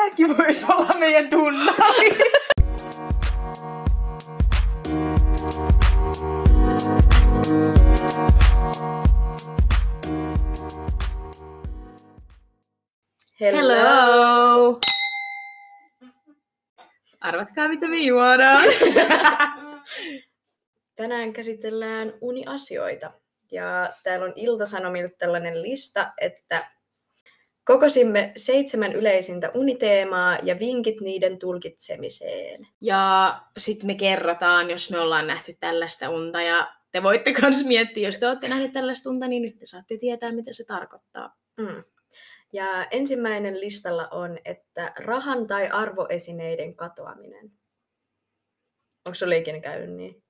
[0.00, 2.18] Tämäkin voisi olla meidän tunnari.
[13.40, 14.80] Hello!
[17.20, 18.64] Arvatkaa, mitä me juodaan.
[20.96, 23.12] Tänään käsitellään uniasioita.
[23.50, 26.70] Ja täällä on Iltasanomilta tällainen lista, että
[27.70, 32.66] kokosimme seitsemän yleisintä uniteemaa ja vinkit niiden tulkitsemiseen.
[32.80, 36.42] Ja sitten me kerrotaan, jos me ollaan nähty tällaista unta.
[36.42, 39.96] Ja te voitte myös miettiä, jos te olette nähneet tällaista unta, niin nyt te saatte
[39.96, 41.36] tietää, mitä se tarkoittaa.
[41.56, 41.84] Mm.
[42.52, 47.52] Ja ensimmäinen listalla on, että rahan tai arvoesineiden katoaminen.
[49.06, 50.22] Onko sulla ikinä käynyt niin?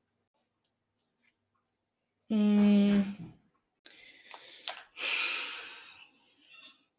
[2.29, 3.05] Mm,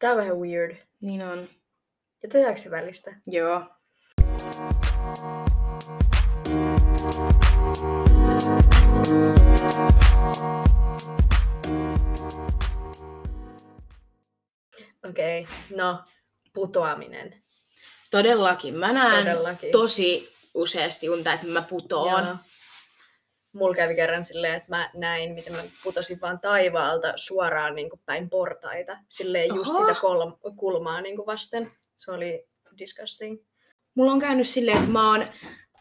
[0.02, 0.76] Tää on vähän weird.
[1.00, 1.48] niin on.
[2.22, 3.14] Jätetäänkö se välistä?
[3.26, 3.56] Joo.
[15.08, 15.76] Okei, okay.
[15.76, 16.04] no
[16.54, 17.42] putoaminen.
[18.10, 18.74] Todellakin.
[18.74, 19.72] Mä näen Todellakin.
[19.72, 22.24] tosi useasti unta, että mä putoon.
[22.26, 22.36] Joo.
[23.52, 28.00] Mulla kävi kerran silleen, että mä näin, miten mä putosin vaan taivaalta suoraan niin kuin
[28.06, 28.98] päin portaita.
[29.08, 29.80] Silleen just Oho.
[29.80, 31.72] sitä kol- kulmaa niin kuin vasten.
[31.96, 32.46] Se oli
[32.78, 33.38] disgusting.
[33.94, 35.26] Mulla on käynyt silleen, että mä oon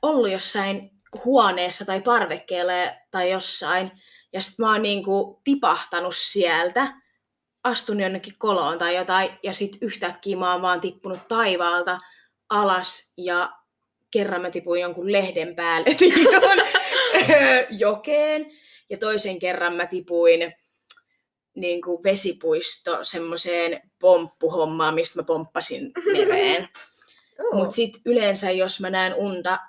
[0.02, 0.92] ollut jossain
[1.25, 2.73] huoneessa tai parvekkeella
[3.11, 3.92] tai jossain,
[4.33, 6.94] ja sit mä oon niinku tipahtanut sieltä,
[7.64, 11.97] astunut jonnekin koloon tai jotain, ja sit yhtäkkiä mä oon vaan tippunut taivaalta
[12.49, 13.52] alas, ja
[14.11, 16.27] kerran mä tipuin jonkun lehden päälle niin
[17.69, 18.45] jokeen,
[18.89, 20.53] ja toisen kerran mä tipuin
[21.55, 26.69] niin kuin vesipuisto semmoiseen pomppuhommaan, mistä mä pomppasin mereen.
[27.52, 27.58] Oh.
[27.58, 29.59] Mutta sitten yleensä, jos mä näen unta,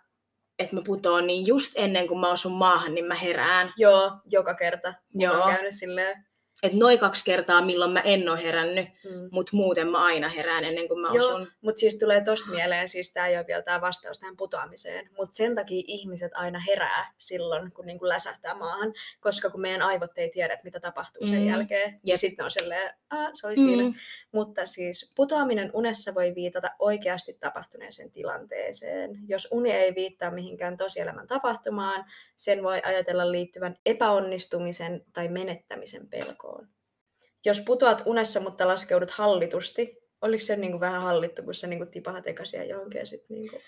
[0.59, 3.73] että mä putoon, niin just ennen kuin mä osun maahan, niin mä herään.
[3.77, 4.95] Joo, joka kerta.
[5.15, 5.43] Joo.
[5.43, 6.27] on käynyt silleen.
[6.63, 9.29] Et noin kaksi kertaa, milloin mä en ole herännyt, Mm.
[9.31, 11.49] mutta muuten mä aina herään ennen kuin mä Joo, osun.
[11.61, 15.37] mutta siis tulee tosta mieleen, siis tämä ei ole vielä tämä vastaus tähän putoamiseen, mutta
[15.37, 20.31] sen takia ihmiset aina herää silloin, kun niinku läsähtää maahan, koska kun meidän aivot ei
[20.31, 21.49] tiedä, että mitä tapahtuu sen Mm.
[21.49, 22.19] jälkeen, ja Jep.
[22.21, 23.83] sitten on silleen, Aa, se oli siinä.
[23.83, 23.95] Mm.
[24.33, 29.11] Mutta siis putoaminen unessa voi viitata oikeasti tapahtuneeseen tilanteeseen.
[29.29, 32.05] Jos uni ei viittaa mihinkään tosielämän tapahtumaan,
[32.37, 36.52] sen voi ajatella liittyvän epäonnistumisen tai menettämisen pelkoon.
[37.45, 42.27] Jos putoat unessa, mutta laskeudut hallitusti, oliko se niinku vähän hallittu, kun sä niinku tipahat
[42.27, 43.61] eka siihen johonkin ja sit niinku...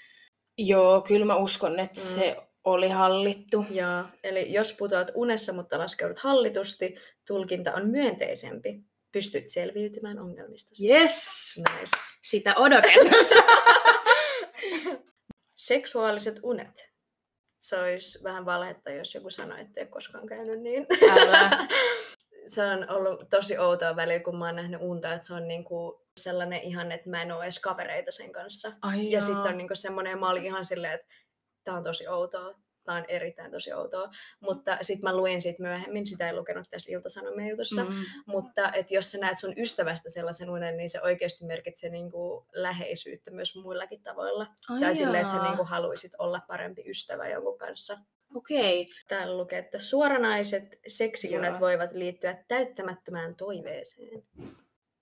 [0.59, 2.05] Joo, kyllä mä uskon, että Mm.
[2.07, 3.67] se oli hallittu.
[3.71, 6.95] Ja, eli jos putoat unessa, mutta laskeudut hallitusti,
[7.27, 8.81] tulkinta on myönteisempi.
[9.13, 10.71] Pystyt selviytymään ongelmista.
[10.85, 11.29] Yes!
[11.57, 11.97] Nice.
[12.23, 13.35] Sitä odotellessa.
[15.57, 16.91] Seksuaaliset unet.
[17.59, 20.87] Se olisi vähän valhetta, jos joku sanoi, että ei koskaan käynyt niin.
[21.11, 21.51] Älä.
[22.47, 26.07] se on ollut tosi outoa väliä, kun mä oon nähnyt unta, että se on niinku
[26.21, 28.73] sellainen ihan, että mä en ole edes kavereita sen kanssa.
[28.83, 31.07] Ai Ja sitten on niinku semmoinen, mä olin ihan silleen, että
[31.65, 32.55] tää on tosi outoa.
[32.85, 34.11] Tää on erittäin tosi outoa.
[34.41, 37.85] Mutta sitten mä luin siitä myöhemmin, sitä ei lukenut tässä Ilta-Sanomien jutussa.
[37.85, 38.05] Mm.
[38.27, 43.31] Mutta että jos sä näet sun ystävästä sellaisen unen, niin se oikeasti merkitsee niinku läheisyyttä
[43.31, 44.47] myös muillakin tavoilla.
[44.69, 47.99] Ai tai silleen, että sä niinku haluaisit olla parempi ystävä jonkun kanssa.
[48.35, 48.91] Okei.
[49.09, 51.61] Täällä lukee, että suoranaiset seksiunet Joo.
[51.61, 54.23] voivat liittyä täyttämättömään toiveeseen.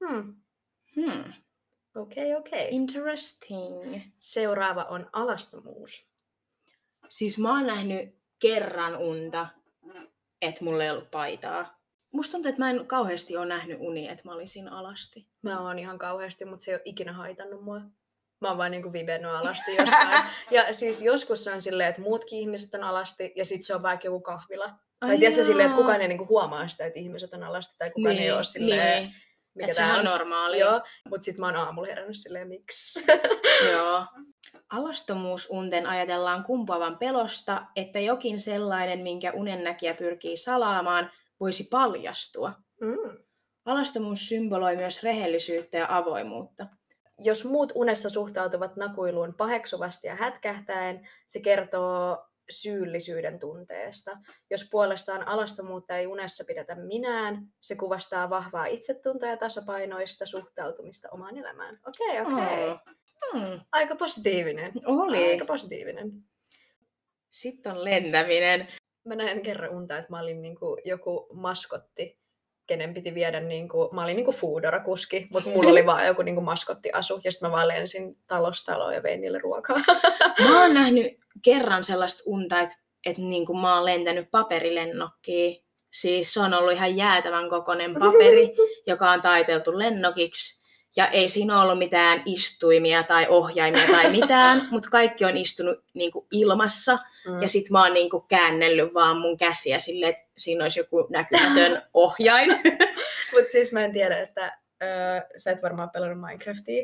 [0.00, 0.34] Hmm.
[0.96, 1.32] Hmm.
[1.94, 2.68] Okei, okei.
[2.70, 4.00] Interesting.
[4.20, 6.06] Seuraava on alastomuus.
[7.08, 9.46] Siis mä oon nähnyt kerran unta,
[10.42, 11.78] että mulla ei ollut paitaa.
[12.12, 15.26] Musta tuntuu, että mä en kauheasti ole nähnyt uni, että mä olisin alasti.
[15.42, 17.80] Mä oon ihan kauheasti, mutta se ei ole ikinä haitannut mua.
[18.42, 20.24] Mä oon vaan niinku vibennyt alasti jossain.
[20.50, 23.82] ja siis joskus se on silleen, että muutkin ihmiset on alasti, ja sit se on
[23.82, 24.70] vaikka joku kahvila.
[25.00, 28.18] Tai tiedätkö silleen, että kukaan ei niinku huomaa sitä, että ihmiset on alasti, tai kukaan
[28.18, 29.14] ei ole silleen, niin.
[29.54, 30.58] mikä että se tää on normaali.
[30.58, 33.04] Joo, mutta sit mä oon aamulla herännyt silleen, miksi?
[33.72, 34.06] Joo.
[34.68, 41.10] Alastomuusunten ajatellaan kumpuavan pelosta, että jokin sellainen, minkä unennäkijä pyrkii salaamaan,
[41.40, 42.52] voisi paljastua.
[42.80, 43.18] mm.
[43.64, 46.66] Alastomuus symboloi myös rehellisyyttä ja avoimuutta.
[47.24, 52.18] Jos muut unessa suhtautuvat nakuiluun paheksuvasti ja hätkähtäen, se kertoo
[52.50, 54.10] syyllisyyden tunteesta.
[54.50, 61.36] Jos puolestaan alastomuutta ei unessa pidetä minään, se kuvastaa vahvaa itsetuntoa ja tasapainoista suhtautumista omaan
[61.36, 61.74] elämään.
[61.86, 62.68] Okei, okei.
[62.68, 62.78] Oo.
[63.32, 63.60] Hmm.
[63.72, 64.72] Aika positiivinen.
[64.86, 65.30] Oli.
[65.30, 66.12] Aika positiivinen.
[67.28, 68.68] Sitten on lentäminen.
[69.04, 72.21] Mä näin kerran unta, että mä olin niinku joku maskotti
[72.72, 76.22] kenen piti viedä, niin kuin, mä olin niin kuin Foodora-kuski, mutta mulla oli vaan joku
[76.22, 79.80] niin kuin maskottiasu, ja sitten mä vaan lensin talosta taloon ja vein niille ruokaa.
[80.48, 81.06] Mä oon nähnyt
[81.42, 82.76] kerran sellaista unta, että,
[83.06, 85.64] että niin kuin mä oon lentänyt paperilennokkiin.
[85.90, 88.52] Siis se on ollut ihan jäätävän kokoinen paperi,
[88.90, 90.61] joka on taiteltu lennokiksi.
[90.96, 96.12] Ja ei siinä ollut mitään istuimia tai ohjaimia tai mitään, mutta kaikki on istunut niin
[96.12, 96.98] kuin ilmassa.
[97.28, 97.42] Mm.
[97.42, 101.06] Ja sit mä oon niin kuin käännellyt vaan mun käsiä silleen, että siinä olisi joku
[101.10, 102.50] näkymätön ohjain.
[103.32, 106.82] Mutta siis mä en tiedä, että öö, sä et varmaan pelannut Minecraftia,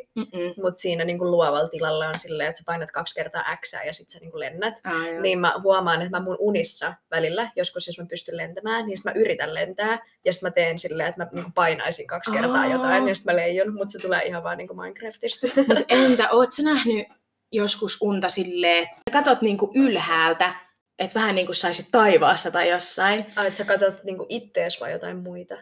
[0.63, 3.93] mutta siinä niin kuin luovalla tilalla on silleen, että sä painat kaksi kertaa X ja
[3.93, 4.75] sitten sä niin kuin lennät.
[4.85, 5.21] Joo.
[5.21, 9.13] Niin mä huomaan, että mä mun unissa välillä, joskus jos mä pystyn lentämään, niin mä
[9.13, 12.73] yritän lentää, ja sitten mä teen silleen, että mä niinku painaisin kaksi kertaa Aa.
[12.73, 15.47] jotain, ja sitten mä leijun, mutta se tulee ihan vaan niinku Minecraftista.
[15.69, 17.07] Mut entä, oot sä nähnyt
[17.53, 20.55] joskus unta silleen, että sä katot niinku ylhäältä,
[20.99, 24.93] että vähän niin kuin saisit taivaassa tai jossain, Ai, että sä katsot niinku ittees vai
[24.93, 25.57] jotain muita?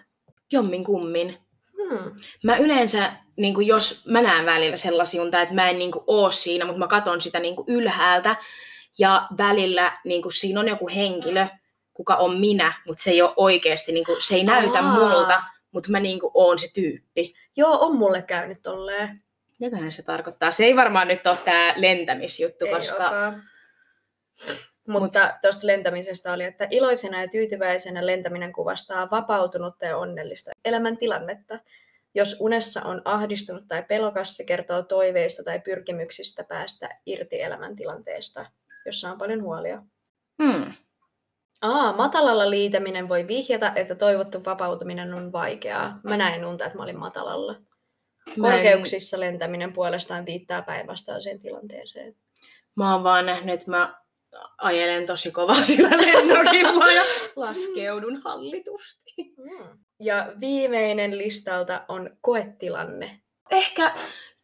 [0.52, 1.38] jommin kummin.
[1.90, 2.12] Hmm.
[2.44, 6.04] Mä yleensä, niin kuin jos mä näen välillä sellaisia unta, että mä en niin kuin
[6.06, 8.36] oo siinä, mutta mä katon sitä niin kuin ylhäältä,
[8.98, 11.46] ja välillä niin kuin siinä on joku henkilö,
[11.94, 14.94] kuka on minä, mutta se ei ole oikeasti, niin kuin, se ei näytä Aa.
[14.94, 15.42] multa,
[15.72, 17.34] mutta mä niin kuin oon se tyyppi.
[17.56, 19.20] Joo, on mulle käynyt tolleen.
[19.58, 20.50] Mitäköhän se tarkoittaa?
[20.50, 22.96] Se ei varmaan nyt ole tää lentämisjuttu, Ei koska...
[22.96, 23.42] olekaan.
[24.86, 31.58] Mutta tuosta lentämisestä oli, että iloisena ja tyytyväisenä lentäminen kuvastaa vapautunutta ja onnellista elämäntilannetta.
[32.14, 38.46] Jos unessa on ahdistunut tai pelokas, se kertoo toiveista tai pyrkimyksistä päästä irti elämäntilanteesta,
[38.86, 39.82] jossa on paljon huolia.
[40.42, 40.72] Hmm.
[41.62, 46.00] Aa, matalalla liitäminen voi vihjata, että toivottu vapautuminen on vaikeaa.
[46.04, 47.54] Mä näin unta, että mä olin matalalla.
[48.40, 52.16] Korkeuksissa lentäminen puolestaan viittaa päinvastaiseen tilanteeseen.
[52.74, 53.94] Mä oon vaan nähnyt, että mä
[54.58, 57.02] ajelen tosi kovaa sillä lennokilla ja
[57.36, 59.12] laskeudun hallitusti.
[59.38, 59.78] Mm.
[60.00, 63.20] Ja viimeinen listalta on koetilanne.
[63.50, 63.94] Ehkä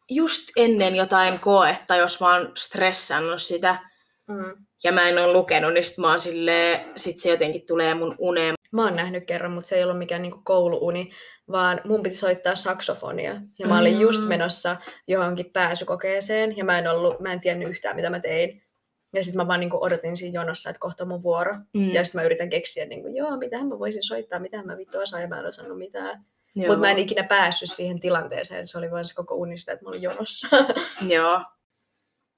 [0.09, 3.79] just ennen jotain koetta, jos mä oon stressannut sitä
[4.27, 4.65] Mm.
[4.83, 8.15] ja mä en ole lukenut, niin sit mä oon silleen, sit se jotenkin tulee mun
[8.19, 8.53] uneen.
[8.71, 11.11] Mä oon nähnyt kerran, mutta se ei ollut mikään niinku kouluuni,
[11.51, 13.35] vaan mun piti soittaa saksofonia.
[13.59, 14.27] Ja mä olin just Mm.
[14.27, 14.75] menossa
[15.07, 18.62] johonkin pääsykokeeseen, ja mä en, ollut, mä en tiennyt yhtään, mitä mä tein.
[19.13, 21.55] Ja sitten mä vaan niinku odotin siinä jonossa, että kohta on mun vuoro.
[21.73, 21.89] Mm.
[21.93, 25.21] Ja sitten mä yritän keksiä, niinku, joo, mitähän mä voisin soittaa, mitä mä vittu osaan,
[25.21, 26.25] ja mä en osannut mitään.
[26.55, 29.89] Mutta mä en ikinä päässyt siihen tilanteeseen, se oli vain se koko unista, että mä
[29.89, 30.47] olin jonossa.
[31.15, 31.41] Joo.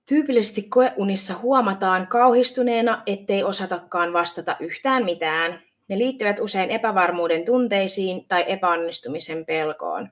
[0.07, 5.61] Tyypillisesti koeunissa huomataan kauhistuneena, ettei osatakaan vastata yhtään mitään.
[5.89, 10.09] Ne liittyvät usein epävarmuuden tunteisiin tai epäonnistumisen pelkoon.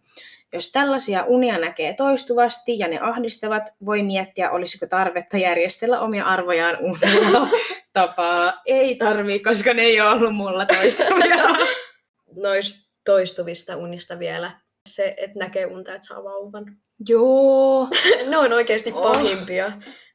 [0.54, 6.78] Jos tällaisia unia näkee toistuvasti ja ne ahdistavat, voi miettiä, olisiko tarvetta järjestellä omia arvojaan
[6.82, 7.48] uudella
[7.94, 8.54] tapaa.
[8.66, 11.36] Ei tarvii, koska ne ei ole ollut mulla toistuvia.
[12.44, 14.52] Noista toistuvista unista vielä.
[14.90, 16.66] Se, että näkee unta, että saa vauvan.
[17.10, 17.88] Joo.
[18.30, 19.12] ne on oikeasti Oh.
[19.12, 19.72] pahimpia.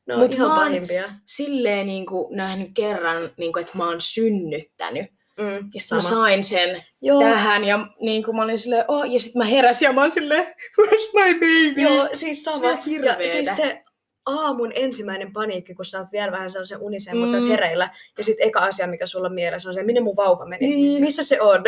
[0.07, 1.05] Ne on Mut ihan pahimpia.
[1.27, 5.07] Silleen niin kuin, nähnyt kerran, niin kuin, että mä oon synnyttänyt.
[5.39, 9.21] Mm, Ja mä sain sen Joo, tähän ja niin kuin mä olin silleen, oh, ja
[9.21, 10.47] sitten mä heräsin ja mä olin silleen,
[10.81, 11.81] where's my baby?
[11.83, 12.71] joo, siis Se on sama.
[13.05, 13.83] Ja siis se
[14.27, 17.21] aamun ensimmäinen paniikki, kun sä oot vielä vähän sellaisen unisen, mm.
[17.21, 17.43] mutta sä Mm.
[17.43, 17.91] oot hereillä.
[18.19, 20.67] Ja sitten eka asia, mikä sulla on mielessä, on se, minne mun vauva meni.
[20.67, 21.01] Niin.
[21.01, 21.63] Missä se on?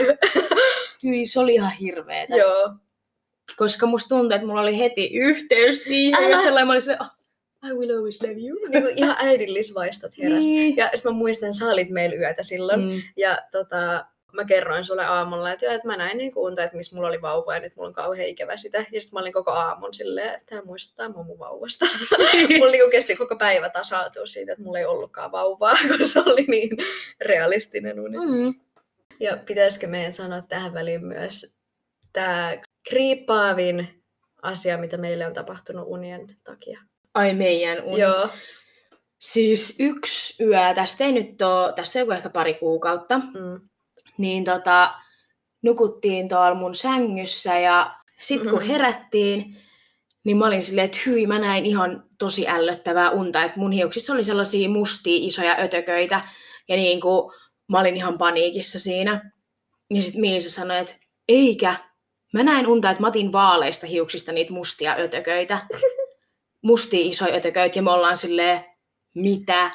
[1.05, 2.37] Hyi, se oli ihan hirveetä.
[2.37, 2.71] joo.
[3.57, 6.29] Koska musta tuntui, että mulla oli heti yhteys siihen Älä.
[6.31, 7.09] ja sellainen mä olin silleen, oh,
[7.65, 8.59] I will always love you.
[8.69, 10.45] Niin kuin ihan äidillisvaistot heräs.
[10.45, 10.77] Niin.
[10.77, 12.81] Ja sitten mä muistan, sä olit meillä yötä silloin.
[12.81, 13.03] Mm.
[13.17, 16.97] Ja tota, mä kerroin sulle aamulla, että, joo, että mä näin niin unta, että missä
[16.97, 18.79] mulla oli vauva ja nyt mulla on kauhean ikävä sitä.
[18.79, 21.87] Ja sitten mä olin koko aamun silleen, että tämä muistuttaa mua mun vauvasta.
[22.59, 26.45] mulla niinku kesti koko päivä tasautua siitä, että mulla ei ollutkaan vauvaa, kun se oli
[26.49, 26.71] niin
[27.21, 28.19] realistinen uni.
[28.19, 28.55] Mm.
[29.21, 31.59] Ja pitäisikö meidän sanoa tähän väliin myös
[32.13, 34.03] tämä kriippaavin
[34.43, 36.81] asia, mitä meille on tapahtunut unien takia.
[37.15, 38.01] Ai meidän uni.
[38.01, 38.29] Joo.
[39.19, 43.61] Siis yksi yö, tästä ei nyt ole, tästä ei ole ehkä pari kuukautta, Mm.
[44.19, 44.95] niin tota,
[45.63, 48.69] nukuttiin tuolla mun sängyssä ja sit kun Mhm.
[48.69, 49.57] herättiin,
[50.25, 54.13] niin mä olin silleen, että hyi, mä näin ihan tosi ällöttävää unta, että mun hiuksissa
[54.13, 56.21] oli sellaisia mustia isoja ötököitä
[56.69, 57.33] ja niin kuin,
[57.69, 59.31] mä olin ihan paniikissa siinä.
[59.91, 60.95] Ja sit Miisa sanoi, että
[61.29, 61.75] eikä,
[62.33, 65.59] mä näin unta, että mä otin vaaleista hiuksista niitä mustia ötököitä.
[66.63, 68.65] Mustia isoja ötököitä ja me ollaan silleen,
[69.15, 69.71] mitä?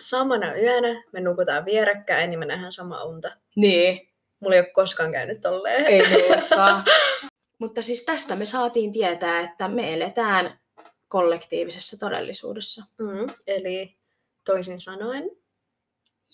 [0.00, 3.30] Samana yönä me nukutaan vierekkäin, niin me nähdään sama unta.
[3.56, 4.08] Niin,
[4.40, 5.86] Mulla ei ole koskaan käynyt tolleen.
[5.86, 6.02] ei.
[7.58, 10.60] Mutta siis tästä me saatiin tietää, että me eletään
[11.08, 13.26] kollektiivisessa todellisuudessa, Mm.
[13.46, 13.96] Eli
[14.44, 15.30] toisin sanoen,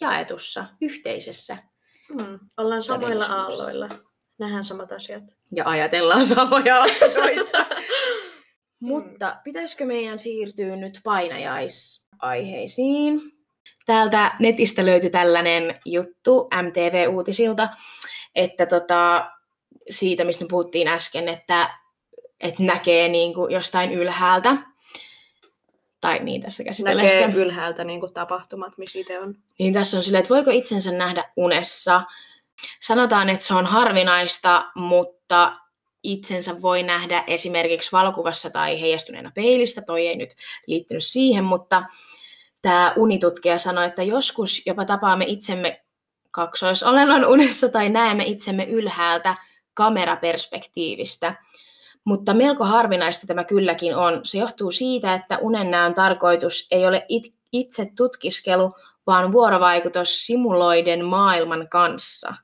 [0.00, 1.56] jaetussa, yhteisessä.
[2.08, 2.38] mm.
[2.56, 3.88] ollaan samoilla aalloilla.
[4.38, 5.22] Nähdään samat asiat.
[5.52, 7.65] Ja ajatellaan samoja asioita.
[8.80, 13.20] Mutta pitäisikö meidän siirtyä nyt painajaisaiheisiin?
[13.86, 17.68] Täältä netistä löytyi tällainen juttu MTV-uutisilta,
[18.34, 19.30] että tota,
[19.90, 21.70] siitä, mistä me puhuttiin äsken, että,
[22.40, 24.56] että näkee niin kuin jostain ylhäältä.
[26.00, 27.38] Tai niin tässä käsitellään Näkee sitä.
[27.38, 29.34] ylhäältä niin kuin tapahtumat, missä itse on.
[29.58, 32.02] Niin tässä on silleen, että voiko itsensä nähdä unessa.
[32.80, 35.56] Sanotaan, että se on harvinaista, mutta
[36.12, 39.82] itsensä voi nähdä esimerkiksi valokuvassa tai heijastuneena peilistä.
[39.82, 40.30] Toi ei nyt
[40.66, 41.82] liittynyt siihen, mutta
[42.62, 45.82] tämä unitutkija sanoi, että joskus jopa tapaamme itsemme
[46.30, 49.34] kaksoisolennon unessa tai näemme itsemme ylhäältä
[49.74, 51.34] kameraperspektiivistä.
[52.04, 54.20] Mutta melko harvinaista tämä kylläkin on.
[54.22, 58.72] Se johtuu siitä, että unennäön tarkoitus ei ole it- itse tutkiskelu,
[59.06, 62.34] vaan vuorovaikutus simuloiden maailman kanssa.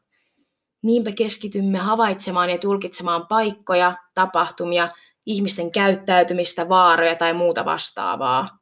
[0.83, 4.89] Niinpä keskitymme havaitsemaan ja tulkitsemaan paikkoja, tapahtumia,
[5.27, 8.59] ihmisten käyttäytymistä, vaaroja tai muuta vastaavaa.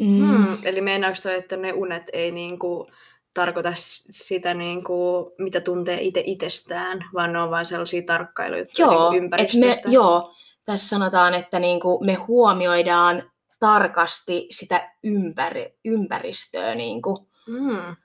[0.00, 0.26] Mm.
[0.26, 0.58] Hmm.
[0.62, 2.90] Eli meinaako toi, että ne unet ei niinku
[3.34, 9.04] tarkoita sitä, niinku, mitä tuntee itse itsestään, vaan ne on vain sellaisia tarkkailuja Joo, niinku
[9.06, 9.88] et me, ympäristöstä?
[9.88, 13.30] joo, tässä sanotaan, että niinku me huomioidaan
[13.60, 16.74] tarkasti sitä ympäri, ympäristöä.
[16.74, 17.28] Niinku.
[17.48, 17.96] Mm.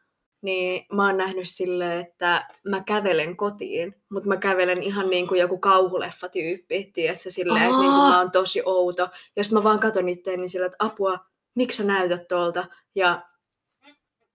[0.41, 5.39] Niin mä oon nähnyt silleen, että mä kävelen kotiin, mutta mä kävelen ihan niin kuin
[5.39, 9.09] joku kauhuleffatyyppi, tiedätkö, silleen, että niin kuin mä oon tosi outo.
[9.35, 11.19] Ja sitten mä vaan katon itteeni niin silleen, että apua,
[11.55, 12.65] miksi sä näytät tuolta?
[12.95, 13.21] Ja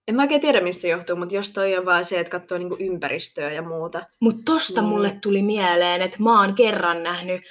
[0.09, 2.59] en mä oikein tiedä, mistä se johtuu, mutta jos toi on vaan se, että katsoo
[2.59, 4.03] niin kuin ympäristöä ja muuta.
[4.21, 4.89] Mutta tosta Niin.
[4.89, 7.43] mulle tuli mieleen, että mä oon kerran nähnyt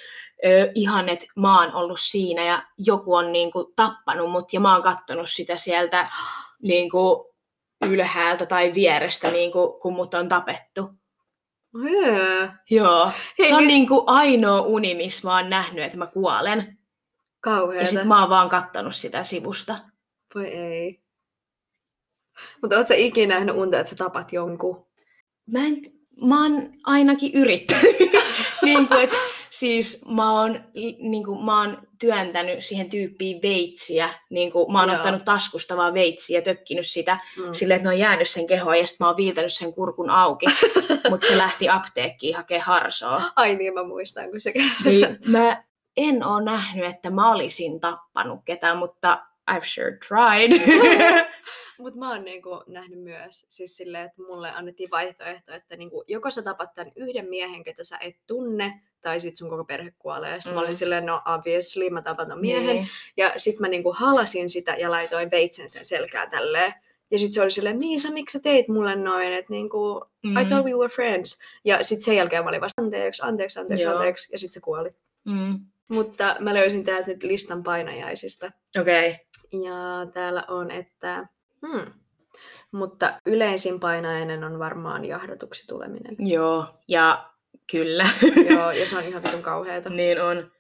[0.46, 4.74] ö, ihan, että mä oon ollut siinä ja joku on niinku tappanut mut ja mä
[4.74, 6.08] oon kattonut sitä sieltä
[6.62, 7.33] niinku
[7.84, 10.90] ylhäältä tai vierestä, niinku, kun mut on tapettu.
[11.84, 13.12] Höö, Joo.
[13.40, 16.60] Hei, se on nyt- niinku ainoa uni, missä mä oon nähnyt, että mä kuolen.
[16.60, 16.74] Ja
[17.42, 17.86] kauheeta.
[17.92, 19.80] sit mä oon vaan kattonut sitä sivusta.
[20.36, 21.04] Voi ei.
[22.62, 24.88] Mutta oot sä ikinä nähnyt unta, että sä tapat jonkun?
[25.46, 25.82] Mä, en,
[26.28, 27.96] mä oon ainakin yrittänyt.
[28.66, 29.10] niin kuin, et,
[29.54, 30.64] siis mä oon,
[31.00, 34.10] niin kuin, mä oon työntänyt siihen tyyppiin veitsiä.
[34.30, 34.98] Niin kuin, mä oon Joo.
[34.98, 37.44] ottanut taskusta vaan veitsiä ja tökkinyt sitä Mm.
[37.54, 40.46] silleen, että ne on jäänyt sen kehoon ja sitten mä oon viiltänyt sen kurkun auki.
[41.10, 43.22] Mutta se lähti apteekkiin hakemaan harsoa.
[43.36, 44.54] Ai niin, mä muistan, kun se
[44.86, 45.64] Niin mä
[45.98, 50.52] en oo nähnyt, että mä olisin tappanut ketään, mutta I've sure tried.
[51.80, 56.30] Mutta mä oon niinku nähnyt myös siis silleen, että mulle annettiin vaihtoehto, että niinku, joko
[56.32, 60.32] sä tapat tämän yhden miehen, ketä sä et tunne, tai sit sun koko perhe kuolee.
[60.32, 60.56] Ja sit mm.
[60.56, 60.66] mä Mm.
[60.66, 62.76] olin silleen, no obviously, mä tapan ton miehen.
[62.76, 62.88] Niin.
[63.18, 66.74] Ja sit mä niinku halasin sitä ja laitoin veitsen sen selkää tälleen.
[67.12, 69.34] Ja sit se oli silleen, Miisa, miksi sä teit mulle noin?
[69.34, 70.38] Että niinku, Mm.
[70.38, 71.40] I thought we were friends.
[71.66, 73.94] Ja sit sen jälkeen mä olin vasta, anteeksi, anteeksi, anteeksi, Joo.
[73.96, 74.30] anteeksi.
[74.32, 74.90] Ja sit se kuoli.
[75.26, 75.60] Mm.
[75.88, 78.52] Mutta mä löysin täältä nyt listan painajaisista.
[78.82, 79.10] Okei.
[79.12, 79.62] Okay.
[79.66, 81.28] Ja täällä on, että...
[81.68, 81.92] Hmm.
[82.72, 86.16] Mutta yleisin painajainen on varmaan jahdatuksi tuleminen.
[86.20, 87.33] Joo, ja
[87.72, 88.10] kyllä.
[88.50, 89.90] Joo, ja se on ihan vitun kauheeta.
[90.00, 90.52] niin on.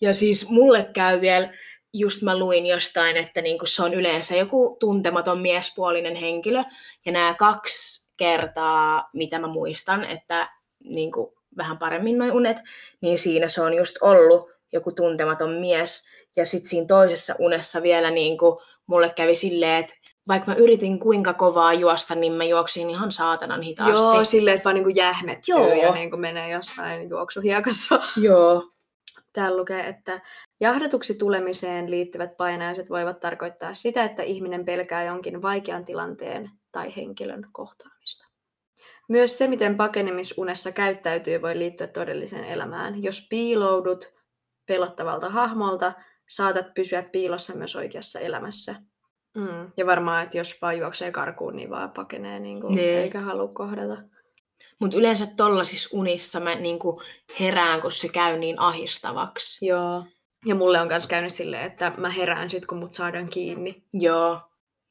[0.00, 1.52] Ja siis mulle käy vielä,
[1.92, 6.62] just mä luin jostain, että niinku se on yleensä joku tuntematon miespuolinen henkilö.
[7.06, 10.48] Ja nämä kaksi kertaa, mitä mä muistan, että
[10.84, 12.56] niinku vähän paremmin noin unet,
[13.00, 16.06] niin siinä se on just ollut joku tuntematon mies.
[16.36, 19.94] Ja sitten siinä toisessa unessa vielä niinku, mulle kävi silleen, että
[20.28, 23.94] vaikka mä yritin kuinka kovaa juosta, niin mä juoksin ihan saatanan hitaasti.
[23.94, 25.74] Joo, silleen, että vaan niinku jähmettyy Joo.
[25.74, 28.02] ja niinku menee jossain juoksuhiekassa.
[28.16, 28.72] Joo.
[29.32, 30.20] Täällä lukee, että
[30.60, 37.46] jahdatuksi tulemiseen liittyvät painajaiset voivat tarkoittaa sitä, että ihminen pelkää jonkin vaikean tilanteen tai henkilön
[37.52, 38.26] kohtaamista.
[39.08, 43.02] Myös se, miten pakenemisunessa käyttäytyy, voi liittyä todelliseen elämään.
[43.02, 44.12] Jos piiloudut
[44.66, 45.92] pelottavalta hahmolta,
[46.28, 48.74] saatat pysyä piilossa myös oikeassa elämässä.
[49.36, 49.72] Mm.
[49.76, 52.98] Ja varmaan, että jos vaan juoksee karkuun, niin vaan pakenee niin kuin, Niin.
[52.98, 53.96] eikä halua kohdata.
[54.80, 57.02] Mutta yleensä tollasissa unissa mä niinku
[57.40, 59.66] herään, kun se käy niin ahistavaksi.
[59.66, 60.06] Joo.
[60.46, 63.84] Ja mulle on myös käynyt silleen, että mä herään sit, kun mut saadaan kiinni.
[63.92, 64.40] Joo.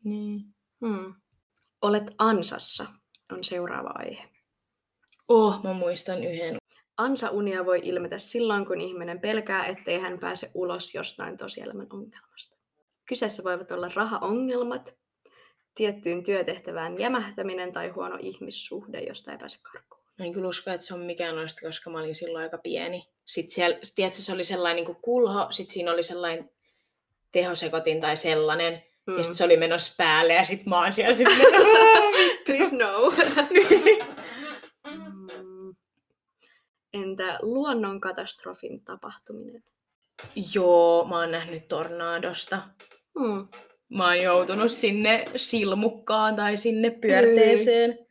[0.04, 0.42] Niin.
[0.86, 1.14] Hmm.
[1.82, 2.86] Olet ansassa
[3.32, 4.30] on seuraava aihe.
[5.28, 6.58] Oh, mä muistan yhden.
[6.98, 12.58] Ansa-unia voi ilmetä silloin, kun ihminen pelkää, ettei hän pääse ulos jostain tosielämän ongelmasta.
[13.06, 14.96] Kyseessä voivat olla rahaongelmat,
[15.76, 20.02] tiettyyn työtehtävään jämähtäminen tai huono ihmissuhde, josta ei pääse karkuun.
[20.20, 23.08] Mä en kyllä usko, että se on mikään noista, koska mä olin silloin aika pieni.
[23.26, 26.50] Sitten siellä, tiedätkö, se oli sellainen niin kulho, sitten siinä oli sellainen
[27.32, 28.84] tehosekotin tai sellainen.
[29.08, 29.18] Mm.
[29.18, 31.38] Ja sitten se oli menossa päälle ja sitten mä oon siellä sitten
[32.46, 33.14] Please no.
[36.94, 39.64] Entä luonnonkatastrofin tapahtuminen?
[40.54, 42.62] Joo, mä oon nähnyt tornaadosta.
[43.20, 43.48] Mm.
[43.90, 47.92] Mä oon joutunut sinne silmukkaan tai sinne pyörteeseen.
[47.92, 48.06] Mm.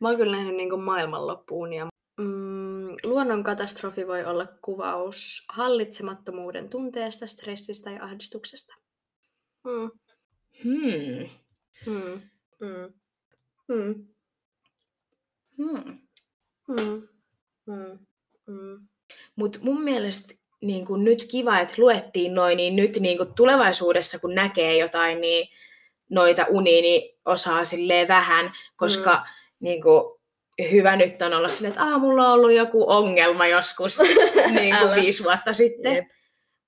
[0.00, 1.72] Mä oon kyllä nähnyt niin maailmanloppuun.
[1.72, 1.88] Ja...
[2.20, 8.74] Mm, luonnon katastrofi voi olla kuvaus hallitsemattomuuden tunteesta, stressistä ja ahdistuksesta.
[9.64, 9.90] Mm.
[10.64, 11.28] Hmm.
[11.86, 12.20] Hmm.
[12.60, 12.92] Hmm.
[13.68, 14.06] Hmm.
[15.58, 15.98] Hmm.
[16.66, 16.76] Hmm.
[16.76, 17.08] Hmm.
[17.66, 17.98] hmm.
[18.46, 18.88] Mm.
[19.36, 20.34] Mutta mun mielestä
[20.64, 25.20] niin kun nyt kiva, että luettiin noin, niin nyt niin kun tulevaisuudessa kun näkee jotain,
[25.20, 25.48] niin
[26.10, 29.22] noita unia, niin osaa silleen vähän, koska mm.
[29.60, 30.20] niin kun,
[30.70, 33.98] hyvä nyt on olla silleen, että Aa, mulla on ollut joku ongelma joskus
[34.60, 35.94] niin kuin viisi vuotta sitten.
[35.94, 36.08] Jep.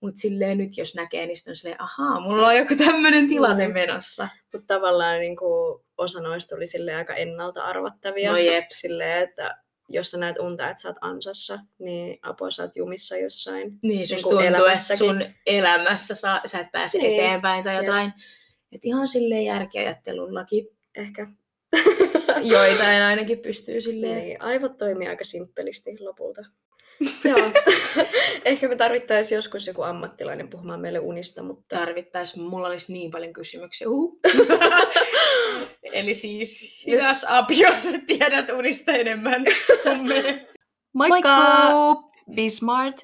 [0.01, 3.69] Mutta silleen nyt jos näkee, niin sitten on silleen, ahaa, mulla on joku tämmöinen tilanne
[3.69, 3.75] mm.
[3.75, 4.29] menossa.
[4.53, 8.33] Mutta tavallaan niin kuin, osa noista oli silleen aika ennalta arvattavia.
[8.33, 8.65] No jep.
[8.69, 9.57] Silleen, että
[9.89, 13.79] jos sä näet unta, että sä oot ansassa, niin apua sä oot jumissa jossain.
[13.83, 17.21] Niin, niin tuntuu, että sun elämässä sä, sä et pääse niin.
[17.21, 18.13] eteenpäin tai jotain.
[18.73, 21.27] Että ihan silleen järkiajattelullakin ehkä.
[22.43, 24.19] Joitain ainakin pystyy silleen.
[24.19, 26.45] Niin, aivot toimii aika simppelisti lopulta.
[27.25, 27.51] Joo.
[28.45, 31.77] Ehkä me tarvittaisiin joskus joku ammattilainen puhumaan meille unista, mutta...
[31.77, 32.45] Tarvittaisiin.
[32.45, 33.89] Mulla olisi niin paljon kysymyksiä.
[33.89, 34.21] Uh.
[35.93, 39.45] Eli siis hidas up, jos tiedät unista enemmän
[39.83, 40.47] kuin me.
[40.93, 41.43] Moikka!
[42.35, 43.03] Be smart.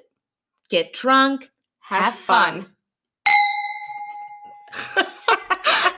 [0.70, 1.44] Get drunk.
[1.78, 2.66] Have fun.